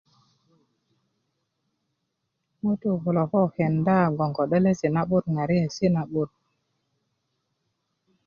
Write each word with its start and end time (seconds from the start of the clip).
ŋutuu 2.63 2.97
kulo 3.03 3.23
ko 3.31 3.41
kenda 3.55 3.97
gboŋ 4.13 4.31
ko 4.37 4.43
denesi 4.51 4.87
na'but 4.93 5.25
ŋariyeesi' 5.35 5.93
na'but 5.95 6.29